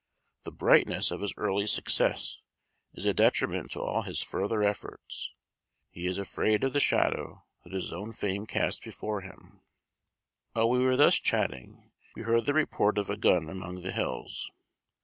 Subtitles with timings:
[0.45, 2.41] The brightness of his early success
[2.95, 5.31] is a detriment to all his further efforts.
[5.91, 9.61] He is afraid of the shadow that his own fame casts before him."
[10.53, 14.49] While we were thus chatting, we heard the report of a gun among the hills.